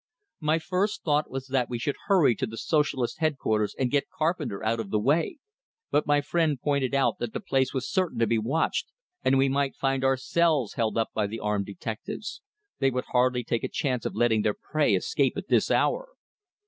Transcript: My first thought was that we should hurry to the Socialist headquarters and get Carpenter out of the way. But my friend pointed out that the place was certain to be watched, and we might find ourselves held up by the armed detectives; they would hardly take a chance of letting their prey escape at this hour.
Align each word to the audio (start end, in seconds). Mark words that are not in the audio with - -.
My 0.39 0.57
first 0.57 1.03
thought 1.03 1.29
was 1.29 1.45
that 1.49 1.69
we 1.69 1.77
should 1.77 1.93
hurry 2.07 2.33
to 2.37 2.47
the 2.47 2.57
Socialist 2.57 3.19
headquarters 3.19 3.75
and 3.77 3.91
get 3.91 4.09
Carpenter 4.09 4.65
out 4.65 4.79
of 4.79 4.89
the 4.89 4.97
way. 4.97 5.37
But 5.91 6.07
my 6.07 6.21
friend 6.21 6.59
pointed 6.59 6.95
out 6.95 7.19
that 7.19 7.33
the 7.33 7.39
place 7.39 7.71
was 7.71 7.87
certain 7.87 8.17
to 8.17 8.25
be 8.25 8.39
watched, 8.39 8.87
and 9.23 9.37
we 9.37 9.47
might 9.47 9.75
find 9.75 10.03
ourselves 10.03 10.73
held 10.73 10.97
up 10.97 11.09
by 11.13 11.27
the 11.27 11.39
armed 11.39 11.67
detectives; 11.67 12.41
they 12.79 12.89
would 12.89 13.05
hardly 13.11 13.43
take 13.43 13.63
a 13.63 13.69
chance 13.69 14.03
of 14.03 14.15
letting 14.15 14.41
their 14.41 14.55
prey 14.55 14.95
escape 14.95 15.37
at 15.37 15.49
this 15.49 15.69
hour. 15.69 16.07